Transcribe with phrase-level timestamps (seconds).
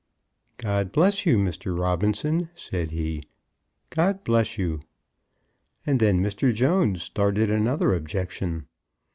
[0.57, 1.77] '""God bless you, Mr.
[1.77, 3.21] Robinson," said he;
[3.91, 4.79] "God bless you."
[5.85, 6.51] And then Mr.
[6.51, 8.65] Jones started another objection.